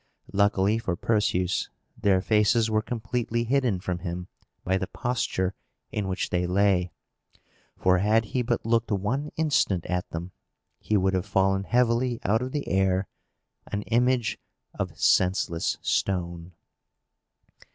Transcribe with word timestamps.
Luckily 0.33 0.79
for 0.79 0.95
Perseus, 0.95 1.69
their 1.95 2.23
faces 2.23 2.71
were 2.71 2.81
completely 2.81 3.43
hidden 3.43 3.79
from 3.79 3.99
him 3.99 4.29
by 4.63 4.79
the 4.79 4.87
posture 4.87 5.53
in 5.91 6.07
which 6.07 6.31
they 6.31 6.47
lay; 6.47 6.91
for, 7.77 7.99
had 7.99 8.25
he 8.33 8.41
but 8.41 8.65
looked 8.65 8.89
one 8.91 9.29
instant 9.37 9.85
at 9.85 10.09
them, 10.09 10.31
he 10.79 10.97
would 10.97 11.13
have 11.13 11.27
fallen 11.27 11.65
heavily 11.65 12.19
out 12.23 12.41
of 12.41 12.51
the 12.51 12.67
air, 12.67 13.07
an 13.71 13.83
image 13.83 14.39
of 14.73 14.97
senseless 14.99 15.77
stone. 15.83 16.53